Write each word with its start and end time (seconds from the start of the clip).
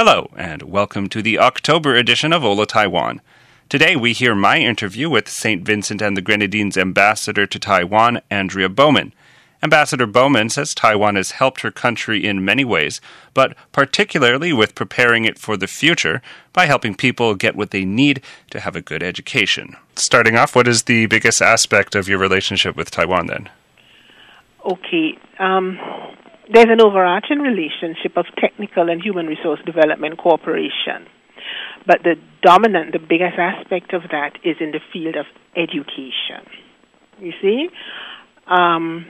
Hello, 0.00 0.30
and 0.36 0.62
welcome 0.62 1.08
to 1.08 1.20
the 1.22 1.40
October 1.40 1.96
edition 1.96 2.32
of 2.32 2.42
Hola 2.42 2.68
Taiwan. 2.68 3.20
Today 3.68 3.96
we 3.96 4.12
hear 4.12 4.32
my 4.32 4.58
interview 4.58 5.10
with 5.10 5.28
St. 5.28 5.64
Vincent 5.64 6.00
and 6.00 6.16
the 6.16 6.22
Grenadines 6.22 6.78
ambassador 6.78 7.48
to 7.48 7.58
Taiwan, 7.58 8.20
Andrea 8.30 8.68
Bowman. 8.68 9.12
Ambassador 9.60 10.06
Bowman 10.06 10.50
says 10.50 10.72
Taiwan 10.72 11.16
has 11.16 11.32
helped 11.32 11.62
her 11.62 11.72
country 11.72 12.24
in 12.24 12.44
many 12.44 12.64
ways, 12.64 13.00
but 13.34 13.56
particularly 13.72 14.52
with 14.52 14.76
preparing 14.76 15.24
it 15.24 15.36
for 15.36 15.56
the 15.56 15.66
future 15.66 16.22
by 16.52 16.66
helping 16.66 16.94
people 16.94 17.34
get 17.34 17.56
what 17.56 17.72
they 17.72 17.84
need 17.84 18.22
to 18.50 18.60
have 18.60 18.76
a 18.76 18.80
good 18.80 19.02
education. 19.02 19.74
Starting 19.96 20.36
off, 20.36 20.54
what 20.54 20.68
is 20.68 20.84
the 20.84 21.06
biggest 21.06 21.42
aspect 21.42 21.96
of 21.96 22.08
your 22.08 22.20
relationship 22.20 22.76
with 22.76 22.92
Taiwan 22.92 23.26
then? 23.26 23.48
Okay. 24.64 25.18
Um, 25.40 25.76
there's 26.52 26.68
an 26.70 26.80
overarching 26.80 27.38
relationship 27.38 28.16
of 28.16 28.26
technical 28.38 28.88
and 28.88 29.02
human 29.02 29.26
resource 29.26 29.60
development 29.66 30.18
cooperation. 30.18 31.06
But 31.86 32.02
the 32.02 32.16
dominant, 32.42 32.92
the 32.92 32.98
biggest 32.98 33.38
aspect 33.38 33.92
of 33.92 34.02
that 34.10 34.32
is 34.44 34.56
in 34.60 34.72
the 34.72 34.80
field 34.92 35.16
of 35.16 35.26
education. 35.56 36.44
You 37.20 37.32
see? 37.40 37.68
Um, 38.46 39.06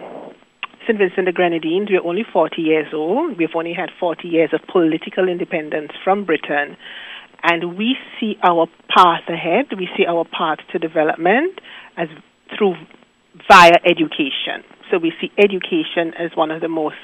St. 0.86 0.98
Vincent 0.98 1.26
the 1.26 1.32
Grenadines, 1.32 1.88
we're 1.90 2.06
only 2.06 2.24
40 2.24 2.62
years 2.62 2.86
old. 2.94 3.36
We've 3.36 3.54
only 3.54 3.74
had 3.74 3.90
40 4.00 4.26
years 4.26 4.50
of 4.52 4.60
political 4.70 5.28
independence 5.28 5.92
from 6.02 6.24
Britain. 6.24 6.76
And 7.42 7.76
we 7.76 7.96
see 8.18 8.36
our 8.42 8.66
path 8.88 9.28
ahead, 9.28 9.66
we 9.76 9.88
see 9.96 10.06
our 10.06 10.24
path 10.24 10.58
to 10.72 10.78
development 10.78 11.60
as 11.96 12.08
through 12.56 12.74
via 13.48 13.74
education. 13.84 14.64
So 14.90 14.98
we 14.98 15.12
see 15.20 15.30
education 15.38 16.14
as 16.18 16.30
one 16.34 16.50
of 16.50 16.60
the 16.60 16.68
most 16.68 16.96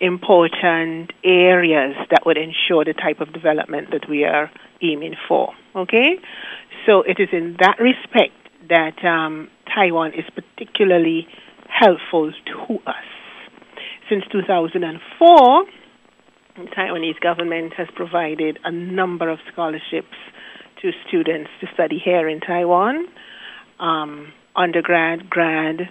important 0.00 1.12
areas 1.24 1.94
that 2.10 2.26
would 2.26 2.36
ensure 2.36 2.84
the 2.84 2.92
type 2.92 3.20
of 3.20 3.32
development 3.32 3.90
that 3.92 4.08
we 4.08 4.24
are 4.24 4.50
aiming 4.82 5.14
for. 5.26 5.54
Okay? 5.74 6.18
So 6.84 7.02
it 7.02 7.18
is 7.18 7.28
in 7.32 7.56
that 7.60 7.78
respect 7.80 8.34
that 8.68 9.02
um, 9.04 9.48
Taiwan 9.74 10.12
is 10.12 10.24
particularly 10.34 11.26
helpful 11.68 12.32
to 12.32 12.74
us. 12.86 13.04
Since 14.08 14.24
2004, 14.30 15.64
the 16.56 16.62
Taiwanese 16.76 17.20
government 17.20 17.72
has 17.76 17.88
provided 17.94 18.58
a 18.64 18.70
number 18.70 19.28
of 19.28 19.38
scholarships 19.52 20.16
to 20.82 20.90
students 21.08 21.50
to 21.60 21.66
study 21.74 22.00
here 22.02 22.28
in 22.28 22.40
Taiwan, 22.40 23.06
um, 23.80 24.32
undergrad, 24.56 25.28
grad, 25.30 25.88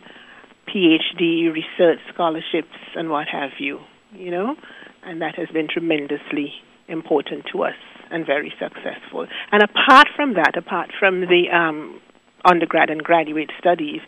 PhD, 0.68 1.54
research 1.54 2.00
scholarships, 2.14 2.76
and 2.96 3.10
what 3.10 3.28
have 3.32 3.52
you, 3.60 3.80
you 4.14 4.32
know, 4.32 4.56
and 5.04 5.22
that 5.22 5.36
has 5.36 5.48
been 5.50 5.68
tremendously 5.70 6.54
important 6.88 7.46
to 7.52 7.64
us 7.64 7.76
and 8.12 8.26
very 8.26 8.54
successful. 8.60 9.28
And 9.52 9.64
apart 9.64 10.08
from 10.16 10.36
that, 10.36 10.58
apart 10.58 10.92
from 11.00 11.22
the 11.22 11.46
um, 11.54 12.00
undergrad 12.44 12.90
and 12.90 13.04
graduate 13.04 13.52
studies, 13.60 14.02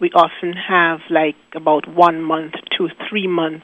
we 0.00 0.10
often 0.10 0.52
have 0.52 1.00
like 1.10 1.36
about 1.54 1.88
one 1.88 2.22
month 2.22 2.54
to 2.78 2.88
three 3.08 3.26
month 3.26 3.62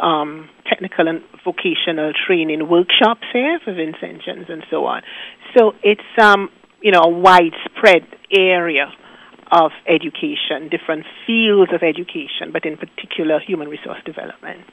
um, 0.00 0.48
technical 0.66 1.08
and 1.08 1.22
vocational 1.44 2.12
training 2.26 2.68
workshops 2.68 3.26
here 3.32 3.60
for 3.62 3.72
Vincentians 3.72 4.50
and 4.50 4.64
so 4.70 4.86
on. 4.86 5.02
So 5.56 5.72
it's 5.82 6.00
um, 6.18 6.48
you 6.80 6.92
know 6.92 7.02
a 7.02 7.08
widespread 7.08 8.06
area 8.36 8.92
of 9.52 9.72
education, 9.86 10.68
different 10.68 11.04
fields 11.26 11.72
of 11.72 11.82
education, 11.82 12.52
but 12.52 12.64
in 12.64 12.76
particular 12.76 13.40
human 13.40 13.68
resource 13.68 13.98
development. 14.04 14.64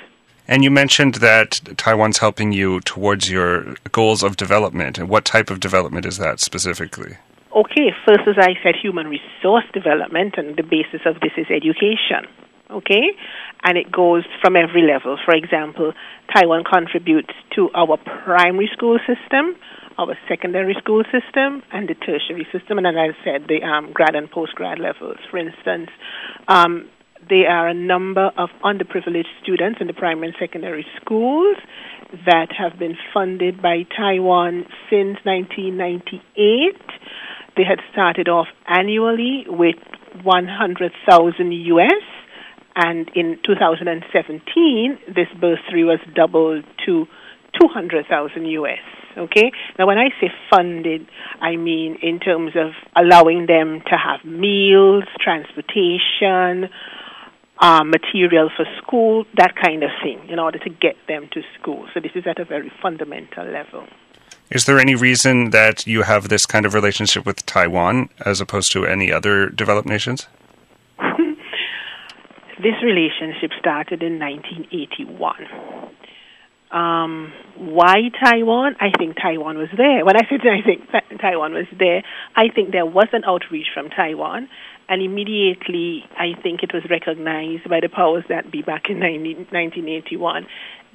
And 0.47 0.64
you 0.64 0.72
mentioned 0.72 1.16
that 1.16 1.59
Taiwan's 1.75 2.19
helping 2.19 2.53
you 2.53 2.80
towards 2.81 3.30
your 3.30 3.75
goals 3.92 4.23
of 4.23 4.38
development. 4.38 4.97
And 4.97 5.09
what 5.09 5.25
type 5.25 5.50
of 5.50 5.59
development 5.59 6.06
is 6.06 6.17
that 6.19 6.39
specifically? 6.39 7.17
Okay, 7.53 7.92
first, 8.06 8.22
as 8.28 8.38
I 8.38 8.53
said, 8.64 8.75
human 8.81 9.08
resource 9.08 9.66
development, 9.73 10.36
and 10.38 10.56
the 10.56 10.64
basis 10.64 11.02
of 11.06 11.19
this 11.22 11.31
is 11.38 11.47
education. 11.50 12.30
Okay? 12.69 13.12
And 13.63 13.78
it 13.78 13.91
goes 13.91 14.24
from 14.41 14.56
every 14.56 14.84
level. 14.84 15.18
For 15.25 15.34
example, 15.35 15.94
Taiwan 16.34 16.63
contributes 16.63 17.34
to 17.56 17.69
our 17.74 17.97
primary 17.97 18.69
school 18.72 19.00
system, 19.00 19.56
our 19.97 20.18
secondary 20.28 20.75
school 20.80 21.03
system, 21.06 21.63
and 21.72 21.90
the 21.90 21.96
tertiary 21.96 22.47
system, 22.52 22.78
and 22.78 22.88
as 22.88 22.96
I 22.96 23.09
said, 23.24 23.47
the 23.47 23.63
um, 23.63 23.91
grad 23.94 24.16
and 24.16 24.30
postgrad 24.30 24.80
levels. 24.80 25.18
For 25.31 25.38
instance, 25.38 25.90
um, 26.47 26.90
there 27.30 27.50
are 27.50 27.68
a 27.68 27.74
number 27.74 28.31
of 28.38 28.50
underprivileged 28.63 29.34
students 29.41 29.80
in 29.81 29.88
the 29.88 29.94
primary 29.94 30.28
and 30.28 30.36
secondary 30.40 30.86
schools 31.02 31.57
that 32.25 32.47
have 32.57 32.80
been 32.80 32.96
funded 33.13 33.62
by 33.62 33.84
Taiwan 33.97 34.66
since 34.90 35.18
1998 35.24 36.75
they 37.57 37.63
had 37.63 37.80
started 37.91 38.30
off 38.30 38.47
annually 38.68 39.46
with 39.47 39.75
100,000 40.24 41.52
US, 41.52 42.03
and 42.75 43.09
in 43.16 43.40
2017, 43.44 45.00
this 45.07 45.28
bursary 45.41 45.84
was 45.84 46.00
doubled 46.16 46.63
to 46.86 47.07
200,000 47.59 48.46
US. 48.46 48.80
Okay? 49.18 49.52
Now, 49.80 49.88
when 49.88 49.97
I 49.97 50.09
say 50.22 50.31
funded, 50.50 51.08
I 51.41 51.56
mean 51.56 51.97
in 52.02 52.19
terms 52.19 52.52
of 52.56 52.72
allowing 52.96 53.47
them 53.47 53.81
to 53.90 53.97
have 53.97 54.24
meals, 54.24 55.06
transportation, 55.19 56.69
uh, 57.59 57.84
material 57.84 58.50
for 58.56 58.66
school, 58.78 59.25
that 59.36 59.56
kind 59.56 59.84
of 59.84 59.90
thing, 60.03 60.30
in 60.30 60.38
order 60.38 60.59
to 60.59 60.69
get 60.69 60.96
them 61.07 61.28
to 61.34 61.41
school. 61.59 61.88
So, 61.94 62.00
this 62.00 62.12
is 62.13 62.28
at 62.28 62.40
a 62.40 62.46
very 62.46 62.72
fundamental 62.81 63.46
level. 63.46 63.88
Is 64.50 64.66
there 64.66 64.80
any 64.80 64.96
reason 64.96 65.50
that 65.50 65.86
you 65.86 66.03
have 66.03 66.30
this 66.30 66.46
kind 66.46 66.66
of 66.66 66.74
relationship 66.74 67.25
with 67.25 67.46
Taiwan 67.46 68.09
as 68.25 68.40
opposed 68.40 68.72
to 68.74 68.86
any 68.86 69.12
other 69.12 69.50
developed 69.50 69.90
nations? 69.90 70.28
this 72.59 72.81
relationship 72.81 73.52
started 73.59 74.02
in 74.02 74.19
1981. 74.19 75.36
Um, 76.72 77.31
why 77.55 78.09
Taiwan? 78.23 78.75
I 78.79 78.91
think 78.97 79.16
Taiwan 79.16 79.57
was 79.57 79.69
there. 79.75 80.03
When 80.03 80.17
I 80.17 80.28
said 80.29 80.41
I 80.44 80.61
think 80.66 80.81
Taiwan 81.22 81.53
was 81.53 81.67
there, 81.78 82.03
I 82.35 82.50
think 82.53 82.72
there 82.72 82.85
was 82.85 83.07
an 83.13 83.23
outreach 83.25 83.67
from 83.73 83.89
Taiwan, 83.89 84.50
and 84.89 85.01
immediately 85.01 86.03
I 86.17 86.39
think 86.41 86.63
it 86.63 86.73
was 86.73 86.83
recognized 86.89 87.69
by 87.69 87.79
the 87.79 87.89
powers 87.89 88.25
that 88.29 88.51
be 88.51 88.61
back 88.61 88.89
in 88.89 89.00
19, 89.00 89.47
1981 89.51 90.47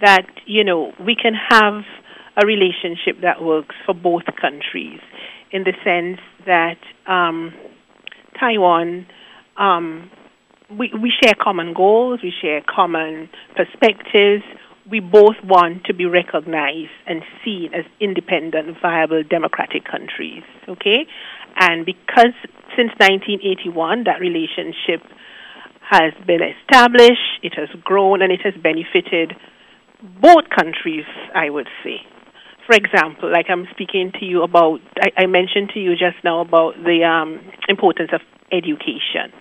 that 0.03 0.27
you 0.47 0.65
know 0.65 0.93
we 1.01 1.17
can 1.17 1.33
have 1.35 1.85
a 2.37 2.47
relationship 2.47 3.21
that 3.23 3.43
works 3.43 3.75
for 3.87 3.95
both 3.95 4.25
countries 4.41 5.01
in 5.53 5.65
the 5.65 5.73
sense 5.85 6.19
that 6.47 6.79
um, 7.07 7.53
Taiwan, 8.41 9.07
um, 9.59 10.11
we, 10.71 10.91
we 11.01 11.13
share 11.23 11.35
common 11.41 11.75
goals, 11.75 12.21
we 12.23 12.33
share 12.41 12.63
common 12.63 13.29
perspectives. 13.55 14.45
We 14.91 15.01
both 15.01 15.37
want 15.45 15.85
to 15.85 15.95
be 15.95 16.07
recognized 16.07 16.91
and 17.07 17.23
seen 17.45 17.73
as 17.75 17.85
independent, 18.01 18.77
viable, 18.81 19.23
democratic 19.23 19.85
countries. 19.85 20.43
Okay? 20.69 21.07
And 21.57 21.87
because 21.87 22.35
since 22.77 22.91
1981 22.99 24.05
that 24.05 24.21
relationship 24.21 25.03
has 25.89 26.13
been 26.27 26.41
established, 26.43 27.43
it 27.43 27.55
has 27.55 27.69
grown, 27.85 28.23
and 28.23 28.33
it 28.33 28.41
has 28.43 28.55
benefited 28.55 29.37
both 30.21 30.49
countries, 30.51 31.05
I 31.35 31.51
would 31.51 31.69
say 31.85 32.01
for 32.67 32.77
example, 32.77 33.31
like 33.31 33.47
I'm 33.49 33.67
speaking 33.73 34.13
to 34.21 34.25
you 34.25 34.43
about, 34.43 34.81
I, 35.01 35.23
I 35.23 35.27
mentioned 35.27 35.71
to 35.75 35.81
you 35.81 35.93
just 35.93 36.23
now 36.23 36.41
about 36.41 36.75
the 36.77 37.03
um, 37.05 37.41
importance 37.69 38.11
of 38.13 38.21
education 38.53 39.33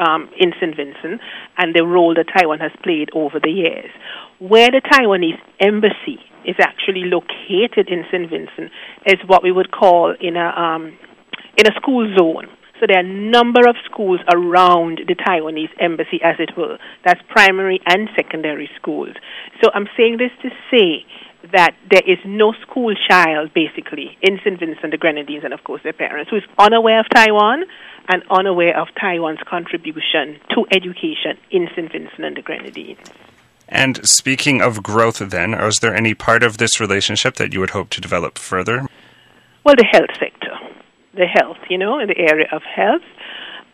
um, 0.00 0.28
in 0.38 0.52
St. 0.60 0.74
Vincent 0.74 1.20
and 1.58 1.74
the 1.74 1.84
role 1.84 2.14
that 2.14 2.26
Taiwan 2.36 2.58
has 2.58 2.72
played 2.82 3.10
over 3.14 3.38
the 3.38 3.50
years. 3.50 3.90
Where 4.38 4.70
the 4.70 4.80
Taiwanese 4.80 5.38
embassy 5.60 6.18
is 6.44 6.56
actually 6.58 7.04
located 7.04 7.88
in 7.88 8.04
St. 8.10 8.28
Vincent 8.28 8.72
is 9.06 9.20
what 9.26 9.42
we 9.42 9.52
would 9.52 9.70
call 9.70 10.14
in 10.20 10.36
a 10.36 10.48
um, 10.56 10.96
in 11.56 11.66
a 11.66 11.74
school 11.76 12.08
zone. 12.16 12.48
So 12.80 12.86
there 12.88 12.96
are 12.96 13.04
a 13.04 13.30
number 13.30 13.68
of 13.68 13.76
schools 13.84 14.20
around 14.32 15.00
the 15.06 15.14
Taiwanese 15.14 15.68
embassy, 15.78 16.18
as 16.24 16.36
it 16.38 16.56
were. 16.56 16.78
That's 17.04 17.20
primary 17.28 17.78
and 17.84 18.08
secondary 18.16 18.70
schools. 18.74 19.14
So 19.62 19.70
I'm 19.74 19.86
saying 19.98 20.16
this 20.16 20.30
to 20.40 20.48
say 20.70 21.04
that 21.52 21.74
there 21.90 22.02
is 22.06 22.18
no 22.24 22.54
school 22.62 22.94
child, 23.08 23.52
basically, 23.54 24.16
in 24.22 24.38
St. 24.38 24.58
Vincent 24.58 24.82
and 24.82 24.92
the 24.94 24.96
Grenadines 24.96 25.44
and, 25.44 25.52
of 25.52 25.62
course, 25.64 25.82
their 25.82 25.92
parents, 25.92 26.30
who 26.30 26.36
is 26.36 26.42
unaware 26.58 27.00
of 27.00 27.06
Taiwan 27.14 27.64
and 28.08 28.22
unaware 28.30 28.78
of 28.80 28.88
Taiwan's 28.98 29.40
contribution 29.46 30.40
to 30.54 30.64
education 30.72 31.36
in 31.50 31.68
St. 31.76 31.92
Vincent 31.92 32.24
and 32.24 32.36
the 32.36 32.42
Grenadines. 32.42 32.98
And 33.68 34.06
speaking 34.08 34.60
of 34.62 34.82
growth, 34.82 35.18
then, 35.18 35.54
is 35.54 35.80
there 35.80 35.94
any 35.94 36.14
part 36.14 36.42
of 36.42 36.58
this 36.58 36.80
relationship 36.80 37.36
that 37.36 37.52
you 37.52 37.60
would 37.60 37.70
hope 37.70 37.90
to 37.90 38.00
develop 38.00 38.38
further? 38.38 38.86
Well, 39.64 39.76
the 39.76 39.84
health 39.84 40.10
sector, 40.18 40.58
the 41.14 41.26
health, 41.26 41.58
you 41.68 41.78
know, 41.78 41.98
in 41.98 42.08
the 42.08 42.18
area 42.18 42.46
of 42.52 42.62
health. 42.62 43.02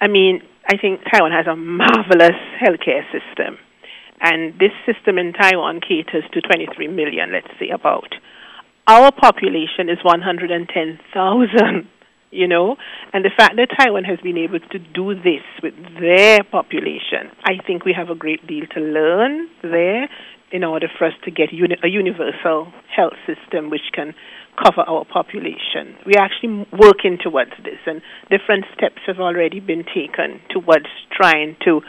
I 0.00 0.08
mean, 0.08 0.42
I 0.68 0.76
think 0.76 1.00
Taiwan 1.10 1.32
has 1.32 1.46
a 1.46 1.56
marvelous 1.56 2.38
healthcare 2.60 3.04
system 3.12 3.58
and 4.20 4.58
this 4.58 4.72
system 4.84 5.18
in 5.18 5.32
Taiwan 5.32 5.80
caters 5.80 6.24
to 6.32 6.40
23 6.40 6.88
million, 6.88 7.32
let's 7.32 7.52
say, 7.58 7.68
about. 7.70 8.14
our 8.88 9.10
population 9.10 9.88
is 9.88 9.98
110,000, 10.02 11.88
you 12.30 12.48
know, 12.48 12.76
and 13.12 13.24
the 13.24 13.30
fact 13.36 13.56
that 13.56 13.68
Taiwan 13.78 14.04
has 14.04 14.18
been 14.20 14.38
able 14.38 14.60
to 14.60 14.78
do 14.78 15.14
this 15.14 15.42
with 15.62 15.74
their 16.00 16.42
population, 16.44 17.30
I 17.44 17.58
think 17.66 17.84
we 17.84 17.92
have 17.92 18.10
a 18.10 18.14
great 18.14 18.46
deal 18.46 18.66
to 18.74 18.80
learn 18.80 19.48
there 19.62 20.08
in 20.56 20.64
order 20.64 20.88
for 20.98 21.06
us 21.06 21.12
to 21.24 21.30
get 21.30 21.52
uni- 21.52 21.76
a 21.84 21.88
universal 21.88 22.72
health 22.94 23.18
system 23.28 23.70
which 23.70 23.92
can 23.92 24.14
cover 24.56 24.80
our 24.88 25.04
population. 25.04 25.94
We're 26.06 26.22
actually 26.28 26.66
working 26.72 27.18
towards 27.22 27.52
this, 27.62 27.80
and 27.86 28.00
different 28.30 28.64
steps 28.74 29.00
have 29.06 29.20
already 29.20 29.60
been 29.60 29.84
taken 29.84 30.40
towards 30.50 30.86
trying 31.12 31.56
to. 31.64 31.82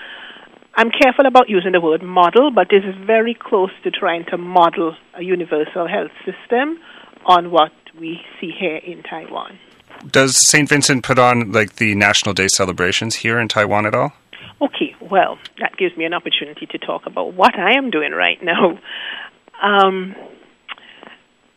I'm 0.76 0.92
careful 0.92 1.26
about 1.26 1.50
using 1.50 1.72
the 1.72 1.82
word 1.82 2.04
model, 2.04 2.52
but 2.52 2.68
this 2.70 2.84
is 2.84 2.96
very 3.06 3.34
close 3.34 3.72
to 3.84 3.90
trying 3.90 4.26
to 4.32 4.38
model 4.38 4.96
a 5.16 5.24
universal 5.24 5.88
health 5.88 6.12
system 6.28 6.78
on 7.26 7.50
what 7.50 7.72
we 8.00 8.20
see 8.40 8.52
here 8.52 8.78
in 8.78 9.02
Taiwan. 9.02 9.58
Does 10.12 10.38
St. 10.48 10.70
Vincent 10.70 11.04
put 11.04 11.18
on 11.18 11.52
like 11.52 11.78
the 11.78 11.96
National 11.96 12.34
Day 12.34 12.48
celebrations 12.48 13.16
here 13.16 13.40
in 13.40 13.48
Taiwan 13.48 13.86
at 13.88 13.96
all? 13.96 14.12
Okay, 14.62 14.87
well, 15.10 15.38
that 15.60 15.78
gives 15.78 15.96
me 15.98 16.06
an 16.06 16.14
opportunity 16.14 16.66
to 16.68 16.78
talk 16.78 17.06
about 17.06 17.34
what 17.34 17.58
I 17.58 17.74
am 17.78 17.90
doing 17.90 18.12
right 18.12 18.38
now. 18.42 18.80
Um, 19.62 20.16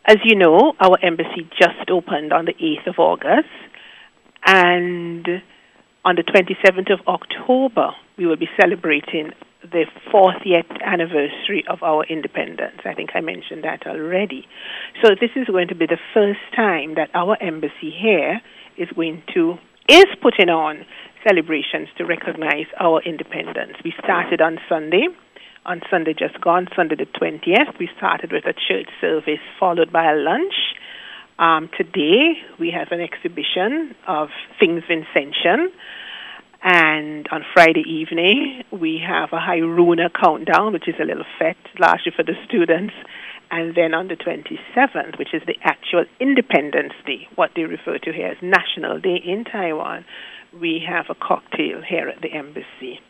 as 0.05 0.17
you 0.23 0.35
know, 0.35 0.73
our 0.79 0.97
embassy 1.03 1.47
just 1.59 1.89
opened 1.89 2.33
on 2.33 2.45
the 2.45 2.53
8th 2.53 2.87
of 2.87 2.95
August, 2.97 3.49
and 4.45 5.27
on 6.03 6.15
the 6.15 6.23
27th 6.23 6.91
of 6.91 7.07
October, 7.07 7.91
we 8.17 8.25
will 8.25 8.37
be 8.37 8.49
celebrating 8.59 9.31
the 9.61 9.85
40th 10.11 10.81
anniversary 10.83 11.63
of 11.69 11.83
our 11.83 12.03
independence. 12.05 12.81
I 12.83 12.95
think 12.95 13.11
I 13.13 13.21
mentioned 13.21 13.63
that 13.63 13.85
already. 13.85 14.47
So 15.03 15.11
this 15.11 15.29
is 15.35 15.45
going 15.47 15.67
to 15.67 15.75
be 15.75 15.85
the 15.85 15.99
first 16.13 16.39
time 16.55 16.95
that 16.95 17.09
our 17.13 17.37
embassy 17.41 17.93
here 17.95 18.41
is 18.77 18.89
going 18.95 19.21
to 19.35 19.59
is 19.91 20.05
putting 20.21 20.49
on 20.49 20.85
celebrations 21.27 21.89
to 21.97 22.05
recognize 22.05 22.65
our 22.79 23.01
independence. 23.03 23.73
We 23.83 23.93
started 24.03 24.41
on 24.41 24.57
Sunday 24.69 25.07
on 25.65 25.81
Sunday 25.89 26.13
just 26.13 26.39
gone, 26.41 26.67
Sunday 26.75 26.95
the 26.95 27.05
20th. 27.05 27.77
We 27.79 27.89
started 27.97 28.31
with 28.31 28.45
a 28.45 28.53
church 28.53 28.89
service 28.99 29.39
followed 29.59 29.91
by 29.91 30.11
a 30.11 30.15
lunch. 30.15 30.53
Um, 31.37 31.69
today 31.77 32.33
we 32.59 32.71
have 32.71 32.91
an 32.91 33.01
exhibition 33.01 33.95
of 34.07 34.29
things 34.59 34.83
Vincentian. 34.89 35.67
And 36.63 37.27
on 37.31 37.43
Friday 37.53 37.83
evening, 37.87 38.63
we 38.71 39.01
have 39.05 39.33
a 39.33 39.39
Hairouna 39.39 40.11
countdown, 40.13 40.73
which 40.73 40.87
is 40.87 40.95
a 40.99 41.05
little 41.05 41.25
fete, 41.39 41.57
largely 41.79 42.11
for 42.15 42.23
the 42.23 42.33
students. 42.45 42.93
And 43.51 43.75
then 43.75 43.93
on 43.93 44.07
the 44.07 44.15
27th, 44.15 45.19
which 45.19 45.33
is 45.33 45.41
the 45.45 45.57
actual 45.61 46.05
Independence 46.21 46.93
Day, 47.05 47.27
what 47.35 47.51
they 47.53 47.63
refer 47.63 47.97
to 47.97 48.13
here 48.13 48.27
as 48.27 48.37
National 48.41 48.97
Day 48.97 49.21
in 49.23 49.43
Taiwan, 49.43 50.05
we 50.57 50.81
have 50.87 51.09
a 51.09 51.15
cocktail 51.15 51.81
here 51.81 52.07
at 52.07 52.21
the 52.21 52.31
embassy. 52.31 53.01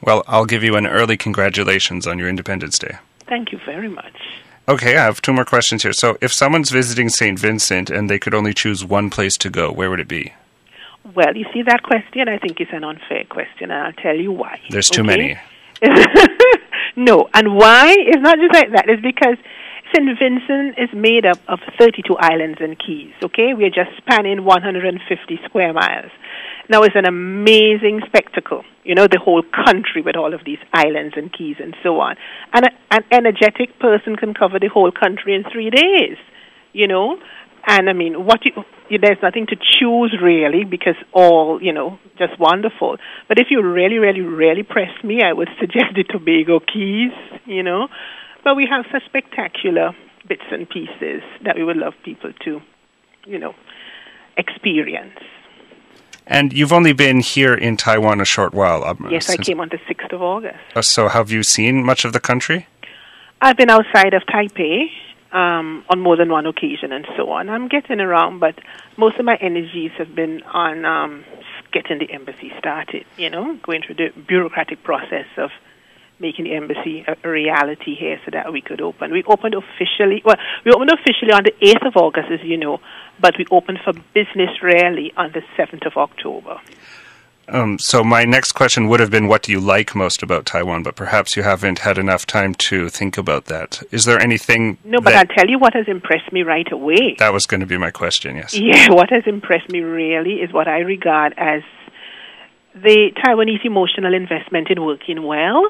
Well, 0.00 0.22
I'll 0.28 0.46
give 0.46 0.62
you 0.62 0.76
an 0.76 0.86
early 0.86 1.16
congratulations 1.16 2.06
on 2.06 2.20
your 2.20 2.28
Independence 2.28 2.78
Day. 2.78 2.98
Thank 3.26 3.50
you 3.50 3.58
very 3.66 3.88
much. 3.88 4.14
Okay, 4.68 4.96
I 4.96 5.04
have 5.04 5.20
two 5.20 5.32
more 5.32 5.44
questions 5.44 5.82
here. 5.82 5.92
So, 5.92 6.16
if 6.20 6.32
someone's 6.32 6.70
visiting 6.70 7.08
St. 7.08 7.38
Vincent 7.38 7.90
and 7.90 8.08
they 8.08 8.18
could 8.18 8.32
only 8.32 8.54
choose 8.54 8.84
one 8.84 9.10
place 9.10 9.36
to 9.38 9.50
go, 9.50 9.72
where 9.72 9.90
would 9.90 10.00
it 10.00 10.08
be? 10.08 10.32
Well, 11.14 11.36
you 11.36 11.46
see, 11.52 11.62
that 11.62 11.82
question 11.82 12.28
I 12.28 12.38
think 12.38 12.60
is 12.60 12.68
an 12.72 12.84
unfair 12.84 13.24
question, 13.28 13.70
and 13.70 13.86
I'll 13.86 13.92
tell 13.92 14.16
you 14.16 14.32
why. 14.32 14.60
There's 14.70 14.88
too 14.88 15.02
okay? 15.02 15.06
many. 15.06 15.38
no, 16.96 17.28
and 17.34 17.56
why? 17.56 17.94
It's 17.98 18.22
not 18.22 18.38
just 18.38 18.54
like 18.54 18.70
that. 18.72 18.88
It's 18.88 19.02
because 19.02 19.36
St. 19.94 20.18
Vincent 20.18 20.74
is 20.76 20.90
made 20.92 21.24
up 21.24 21.38
of 21.46 21.60
32 21.78 22.16
islands 22.18 22.58
and 22.60 22.76
keys, 22.76 23.12
okay? 23.22 23.54
We're 23.54 23.70
just 23.70 23.90
spanning 23.98 24.44
150 24.44 25.40
square 25.44 25.72
miles. 25.72 26.10
Now, 26.68 26.82
it's 26.82 26.96
an 26.96 27.06
amazing 27.06 28.00
spectacle, 28.06 28.64
you 28.82 28.94
know, 28.94 29.06
the 29.06 29.20
whole 29.22 29.42
country 29.42 30.02
with 30.02 30.16
all 30.16 30.34
of 30.34 30.40
these 30.44 30.58
islands 30.72 31.14
and 31.16 31.32
keys 31.32 31.56
and 31.62 31.76
so 31.82 32.00
on. 32.00 32.16
And 32.52 32.66
a, 32.66 32.70
an 32.90 33.04
energetic 33.12 33.78
person 33.78 34.16
can 34.16 34.34
cover 34.34 34.58
the 34.58 34.68
whole 34.68 34.90
country 34.90 35.34
in 35.34 35.44
three 35.52 35.70
days, 35.70 36.16
you 36.72 36.88
know. 36.88 37.18
And 37.66 37.88
I 37.88 37.92
mean, 37.92 38.24
what 38.26 38.44
you, 38.44 38.64
you, 38.88 38.98
there's 38.98 39.22
nothing 39.22 39.46
to 39.46 39.56
choose 39.56 40.16
really 40.20 40.64
because 40.64 40.96
all, 41.12 41.62
you 41.62 41.72
know, 41.72 41.98
just 42.18 42.38
wonderful. 42.40 42.96
But 43.28 43.38
if 43.38 43.46
you 43.50 43.62
really, 43.62 43.98
really, 43.98 44.22
really 44.22 44.64
press 44.64 44.90
me, 45.04 45.20
I 45.22 45.32
would 45.32 45.48
suggest 45.60 45.94
the 45.94 46.02
Tobago 46.02 46.58
Cays, 46.58 47.12
you 47.46 47.62
know. 47.62 47.88
But 48.44 48.56
we 48.56 48.66
have 48.66 48.84
such 48.92 49.04
spectacular 49.06 49.96
bits 50.28 50.44
and 50.50 50.68
pieces 50.68 51.22
that 51.42 51.56
we 51.56 51.64
would 51.64 51.76
love 51.76 51.94
people 52.04 52.32
to, 52.44 52.60
you 53.26 53.38
know, 53.38 53.54
experience. 54.36 55.18
And 56.26 56.52
you've 56.52 56.72
only 56.72 56.92
been 56.92 57.20
here 57.20 57.54
in 57.54 57.76
Taiwan 57.76 58.20
a 58.20 58.24
short 58.24 58.54
while. 58.54 58.84
Um, 58.84 59.08
yes, 59.10 59.28
I 59.28 59.36
came 59.36 59.60
on 59.60 59.68
the 59.70 59.78
6th 59.78 60.12
of 60.12 60.22
August. 60.22 60.58
Uh, 60.74 60.82
so 60.82 61.08
have 61.08 61.30
you 61.30 61.42
seen 61.42 61.84
much 61.84 62.04
of 62.04 62.12
the 62.12 62.20
country? 62.20 62.66
I've 63.42 63.56
been 63.56 63.68
outside 63.68 64.14
of 64.14 64.22
Taipei 64.22 64.88
um, 65.32 65.84
on 65.90 66.00
more 66.00 66.16
than 66.16 66.30
one 66.30 66.46
occasion 66.46 66.92
and 66.92 67.06
so 67.16 67.30
on. 67.30 67.50
I'm 67.50 67.68
getting 67.68 68.00
around, 68.00 68.40
but 68.40 68.58
most 68.96 69.18
of 69.18 69.24
my 69.24 69.36
energies 69.36 69.90
have 69.98 70.14
been 70.14 70.42
on 70.44 70.86
um, 70.86 71.24
getting 71.72 71.98
the 71.98 72.10
embassy 72.10 72.52
started, 72.58 73.04
you 73.18 73.28
know, 73.28 73.58
going 73.62 73.82
through 73.82 73.96
the 73.96 74.08
bureaucratic 74.26 74.82
process 74.82 75.26
of 75.36 75.50
making 76.20 76.44
the 76.44 76.54
embassy 76.54 77.04
a, 77.06 77.16
a, 77.24 77.28
reality 77.28 77.94
here 77.94 78.20
so 78.24 78.30
that 78.32 78.52
we 78.52 78.60
could 78.60 78.80
open. 78.80 79.12
We 79.12 79.24
opened 79.24 79.54
officially, 79.54 80.22
well, 80.24 80.36
we 80.64 80.72
opened 80.72 80.90
officially 80.90 81.32
on 81.32 81.44
the 81.44 81.52
8th 81.60 81.88
of 81.88 81.96
August, 81.96 82.30
as 82.30 82.40
you 82.42 82.56
know, 82.56 82.78
but 83.20 83.34
we 83.38 83.46
opened 83.50 83.80
for 83.84 83.92
business 84.14 84.62
really 84.62 85.12
on 85.16 85.32
the 85.32 85.42
7th 85.58 85.86
of 85.86 85.96
October. 85.96 86.60
Um, 87.48 87.78
so 87.78 88.02
my 88.02 88.24
next 88.24 88.52
question 88.52 88.88
would 88.88 89.00
have 89.00 89.10
been, 89.10 89.28
what 89.28 89.42
do 89.42 89.52
you 89.52 89.60
like 89.60 89.94
most 89.94 90.22
about 90.22 90.46
Taiwan? 90.46 90.82
But 90.82 90.96
perhaps 90.96 91.36
you 91.36 91.42
haven't 91.42 91.80
had 91.80 91.98
enough 91.98 92.26
time 92.26 92.54
to 92.54 92.88
think 92.88 93.18
about 93.18 93.46
that. 93.46 93.82
Is 93.90 94.06
there 94.06 94.18
anything? 94.18 94.78
No, 94.84 95.00
but 95.00 95.14
I'll 95.14 95.26
tell 95.26 95.48
you 95.48 95.58
what 95.58 95.74
has 95.74 95.86
impressed 95.86 96.32
me 96.32 96.42
right 96.42 96.70
away. 96.72 97.16
That 97.18 97.32
was 97.34 97.44
going 97.44 97.60
to 97.60 97.66
be 97.66 97.76
my 97.76 97.90
question. 97.90 98.36
Yes. 98.36 98.54
Yeah, 98.54 98.88
what 98.90 99.10
has 99.10 99.24
impressed 99.26 99.68
me 99.68 99.80
really 99.80 100.36
is 100.36 100.52
what 100.52 100.68
I 100.68 100.78
regard 100.78 101.34
as 101.36 101.62
the 102.74 103.10
Taiwanese 103.24 103.64
emotional 103.64 104.14
investment 104.14 104.70
in 104.70 104.82
working 104.82 105.22
well. 105.22 105.68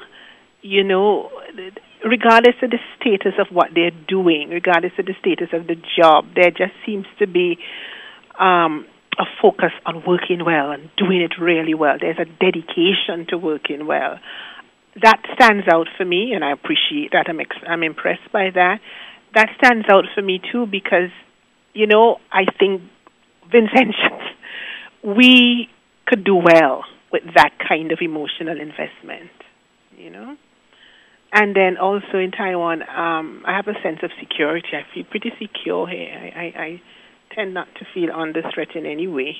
You 0.67 0.83
know, 0.83 1.29
regardless 2.05 2.55
of 2.63 2.71
the 2.71 2.79
status 3.01 3.35
of 3.39 3.49
what 3.55 3.69
they're 3.75 3.91
doing, 4.09 4.49
regardless 4.49 4.93
of 4.99 5.05
the 5.05 5.15
status 5.21 5.49
of 5.53 5.67
the 5.67 5.77
job, 5.99 6.27
there 6.35 6.51
just 6.51 6.73
seems 6.87 7.05
to 7.19 7.27
be 7.27 7.59
um, 8.41 8.87
a 9.19 9.25
focus 9.41 9.73
on 9.87 10.03
working 10.07 10.45
well 10.45 10.71
and 10.71 10.91
doing 10.97 11.21
it 11.21 11.33
really 11.41 11.75
well. 11.75 11.97
There's 12.01 12.19
a 12.19 12.25
dedication 12.25 13.27
to 13.29 13.39
working 13.39 13.87
well. 13.87 14.19
That 15.03 15.21
stands 15.35 15.67
out 15.73 15.89
for 15.97 16.05
me, 16.05 16.33
and 16.35 16.45
I 16.45 16.53
appreciate 16.53 17.13
that. 17.13 17.27
I'm 17.29 17.41
ex- 17.41 17.67
I'm 17.69 17.83
impressed 17.83 18.31
by 18.33 18.51
that. 18.55 18.81
That 19.35 19.49
stands 19.59 19.87
out 19.91 20.05
for 20.15 20.23
me 20.23 20.41
too 20.53 20.67
because, 20.67 21.11
you 21.73 21.87
know, 21.87 22.19
I 22.33 22.45
think 22.59 22.83
Vincentians, 23.53 24.23
we 25.03 25.69
could 26.07 26.25
do 26.25 26.37
well 26.37 26.85
with 27.13 27.23
that 27.35 27.51
kind 27.67 27.91
of 27.93 27.99
emotional 28.01 28.61
investment. 28.61 29.31
You 29.97 30.11
know. 30.11 30.37
And 31.37 31.57
then 31.57 31.77
also 31.77 32.17
in 32.19 32.31
Taiwan, 32.31 32.83
um, 32.83 33.43
I 33.45 33.57
have 33.57 33.67
a 33.67 33.75
sense 33.83 33.99
of 34.05 34.13
security. 34.21 34.69
I 34.73 34.87
feel 34.95 35.03
pretty 35.03 35.33
secure 35.37 35.89
here. 35.89 36.15
I, 36.15 36.41
I, 36.41 36.63
I 36.63 36.83
tend 37.35 37.53
not 37.53 37.67
to 37.81 37.87
feel 37.93 38.13
under 38.15 38.41
threat 38.55 38.77
in 38.77 38.87
any 38.87 39.09
way. 39.09 39.39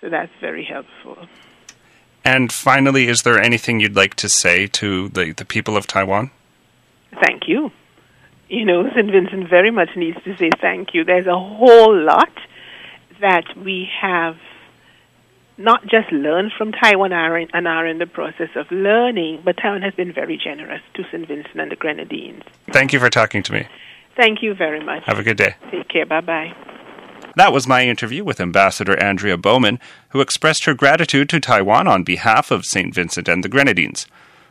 So 0.00 0.10
that's 0.10 0.32
very 0.40 0.64
helpful. 0.64 1.28
And 2.24 2.52
finally, 2.52 3.06
is 3.06 3.22
there 3.22 3.40
anything 3.40 3.78
you'd 3.78 3.94
like 3.94 4.14
to 4.16 4.28
say 4.28 4.66
to 4.66 5.08
the, 5.08 5.32
the 5.32 5.44
people 5.44 5.76
of 5.76 5.86
Taiwan? 5.86 6.32
Thank 7.24 7.46
you. 7.46 7.70
You 8.48 8.64
know, 8.64 8.90
St. 8.90 9.08
Vincent 9.08 9.48
very 9.48 9.70
much 9.70 9.90
needs 9.94 10.18
to 10.24 10.36
say 10.36 10.50
thank 10.60 10.94
you. 10.94 11.04
There's 11.04 11.28
a 11.28 11.38
whole 11.38 11.96
lot 11.96 12.32
that 13.20 13.56
we 13.56 13.88
have 14.00 14.36
not 15.60 15.82
just 15.82 16.10
learn 16.10 16.50
from 16.56 16.72
Taiwan 16.72 17.12
and 17.12 17.68
are 17.68 17.86
in 17.86 17.98
the 17.98 18.06
process 18.06 18.48
of 18.56 18.70
learning, 18.70 19.42
but 19.44 19.56
Taiwan 19.58 19.82
has 19.82 19.94
been 19.94 20.12
very 20.12 20.38
generous 20.42 20.80
to 20.94 21.04
St. 21.12 21.28
Vincent 21.28 21.60
and 21.60 21.70
the 21.70 21.76
Grenadines. 21.76 22.42
Thank 22.72 22.92
you 22.92 22.98
for 22.98 23.10
talking 23.10 23.42
to 23.42 23.52
me. 23.52 23.68
Thank 24.16 24.42
you 24.42 24.54
very 24.54 24.82
much. 24.82 25.02
Have 25.04 25.18
a 25.18 25.22
good 25.22 25.36
day. 25.36 25.54
Take 25.70 25.88
care. 25.88 26.06
Bye 26.06 26.22
bye. 26.22 26.52
That 27.36 27.52
was 27.52 27.68
my 27.68 27.86
interview 27.86 28.24
with 28.24 28.40
Ambassador 28.40 29.00
Andrea 29.00 29.36
Bowman, 29.36 29.78
who 30.08 30.20
expressed 30.20 30.64
her 30.64 30.74
gratitude 30.74 31.28
to 31.28 31.40
Taiwan 31.40 31.86
on 31.86 32.02
behalf 32.02 32.50
of 32.50 32.64
St. 32.64 32.94
Vincent 32.94 33.28
and 33.28 33.44
the 33.44 33.48
Grenadines. 33.48 34.06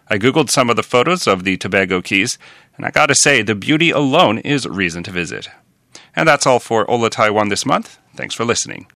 I 0.08 0.18
googled 0.18 0.50
some 0.50 0.70
of 0.70 0.76
the 0.76 0.84
photos 0.84 1.28
of 1.28 1.44
the 1.44 1.58
Tobago 1.58 2.02
Cays, 2.02 2.38
and 2.78 2.86
I 2.86 2.92
gotta 2.92 3.16
say, 3.16 3.42
the 3.42 3.54
beauty 3.54 3.90
alone 3.92 4.38
is 4.40 4.66
reason 4.68 5.04
to 5.04 5.12
visit. 5.12 5.50
And 6.16 6.28
that's 6.28 6.48
all 6.48 6.60
for 6.60 6.86
Hola 6.86 7.10
Taiwan 7.10 7.50
this 7.50 7.66
month. 7.66 8.00
Thanks 8.16 8.34
for 8.34 8.46
listening. 8.46 8.88